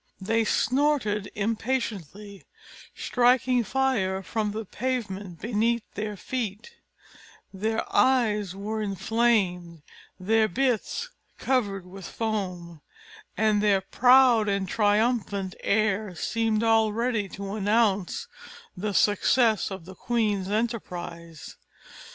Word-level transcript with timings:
They 0.19 0.45
snorted 0.45 1.29
impatiently, 1.35 2.45
striking 2.95 3.63
fire 3.63 4.23
from 4.23 4.49
the 4.49 4.65
pavement 4.65 5.39
beneath 5.41 5.83
their 5.93 6.17
feet; 6.17 6.71
their 7.53 7.85
eyes 7.95 8.55
were 8.55 8.81
inflamed; 8.81 9.83
their 10.19 10.47
bits 10.47 11.09
covered 11.37 11.85
with 11.85 12.07
foam, 12.07 12.81
and 13.37 13.61
their 13.61 13.81
proud 13.81 14.49
and 14.49 14.67
triumphant 14.67 15.53
air 15.59 16.15
seemed 16.15 16.63
already 16.63 17.29
to 17.37 17.53
announce 17.53 18.27
the 18.75 18.93
success 18.95 19.69
of 19.69 19.85
the 19.85 19.93
queen's 19.93 20.49
enterprise. 20.49 21.57